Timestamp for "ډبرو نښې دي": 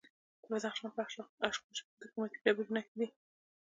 2.43-3.07